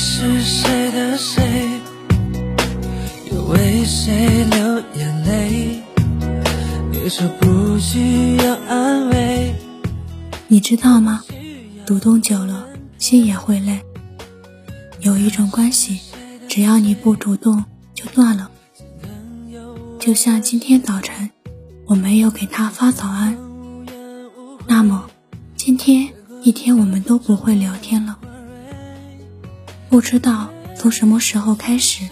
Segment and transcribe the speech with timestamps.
[0.00, 1.42] 是谁的谁？
[3.32, 5.82] 又为谁流眼泪？
[6.92, 9.52] 你说不需要安慰。
[10.46, 11.24] 你知道吗？
[11.84, 13.80] 主动久了，心也会累。
[15.00, 15.98] 有一种关系，
[16.48, 18.52] 只要你不主动，就断了。
[19.98, 21.28] 就像今天早晨，
[21.86, 23.36] 我没有给他发早安，
[24.68, 25.10] 那么
[25.56, 26.08] 今天
[26.44, 28.07] 一天我们都不会聊天了。
[29.88, 32.08] 不知道从什么时候开始，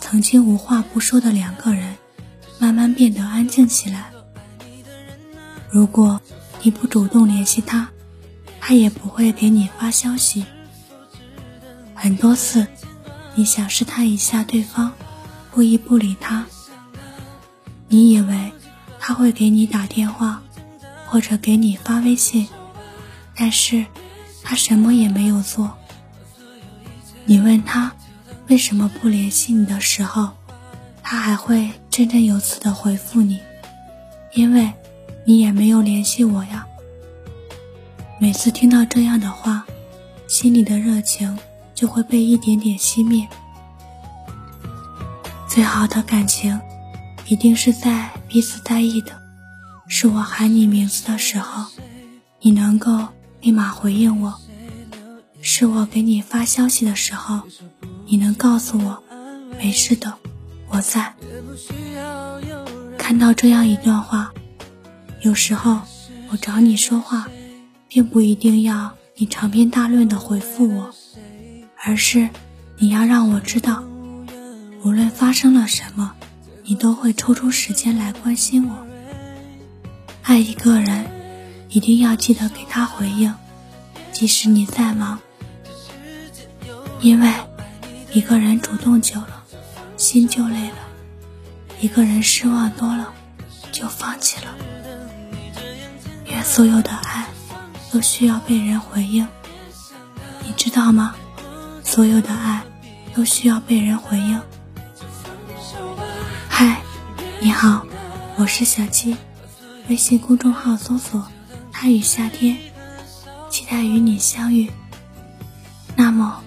[0.00, 1.96] 曾经无话不说的两个人，
[2.58, 4.10] 慢慢变得安静起来。
[5.70, 6.20] 如果
[6.62, 7.90] 你不主动联系他，
[8.60, 10.44] 他也不会给你发消息。
[11.94, 12.66] 很多次，
[13.34, 14.92] 你想试探一下对方，
[15.52, 16.46] 故意不理他。
[17.88, 18.52] 你以为
[18.98, 20.42] 他会给你打电话，
[21.06, 22.48] 或者给你发微信，
[23.36, 23.86] 但是
[24.42, 25.78] 他什么也没有做。
[27.28, 27.92] 你问他
[28.48, 30.30] 为什么不联系你的时候，
[31.02, 33.40] 他还会振振有词的回复你
[34.32, 34.72] ：“因为
[35.24, 36.64] 你也没有联系我呀。”
[38.20, 39.66] 每次听到这样的话，
[40.28, 41.36] 心里的热情
[41.74, 43.26] 就会被一点点熄灭。
[45.48, 46.58] 最好的感情，
[47.26, 49.20] 一定是在彼此在意的，
[49.88, 51.66] 是我喊你名字的时候，
[52.40, 53.08] 你能够
[53.40, 54.32] 立马回应我。
[55.48, 57.42] 是我给你发消息的时候，
[58.04, 59.00] 你能告诉我
[59.56, 60.12] 没事的，
[60.68, 61.14] 我在。
[62.98, 64.32] 看到这样一段话，
[65.22, 65.82] 有时候
[66.30, 67.28] 我找你说话，
[67.86, 70.92] 并不一定要你长篇大论的回复我，
[71.80, 72.28] 而是
[72.78, 73.84] 你要让我知道，
[74.82, 76.12] 无论发生了什么，
[76.64, 78.84] 你都会抽出时间来关心我。
[80.22, 81.06] 爱一个人，
[81.68, 83.32] 一定要记得给他回应，
[84.12, 85.20] 即使你再忙。
[87.00, 87.32] 因为
[88.12, 89.44] 一个人主动久了，
[89.96, 90.76] 心就累了；
[91.80, 93.12] 一个人失望多了，
[93.70, 94.54] 就放弃了。
[96.26, 97.26] 愿所有的爱
[97.92, 99.28] 都需要被人回应，
[100.44, 101.14] 你知道吗？
[101.84, 102.64] 所有的爱
[103.14, 104.40] 都需要被人回应。
[106.48, 106.80] 嗨，
[107.40, 107.86] 你好，
[108.36, 109.16] 我是小七，
[109.88, 111.28] 微信公众号搜索
[111.70, 112.56] “他与夏天”，
[113.48, 114.70] 期待与你相遇。
[115.94, 116.42] 那么。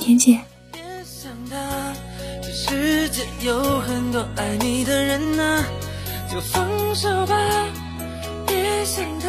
[0.00, 0.40] 天姐，
[0.72, 1.56] 别想他，
[2.42, 5.62] 这世界有很多爱你的人呐，
[6.32, 7.36] 就放手吧，
[8.46, 9.28] 别想他，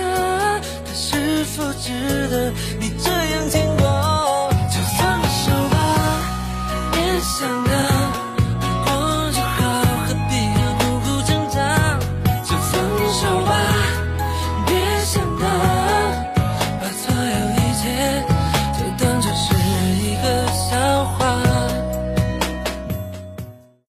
[0.86, 1.92] 他是否值
[2.30, 5.76] 得你这样牵挂，就放手吧，
[6.94, 7.81] 别想他。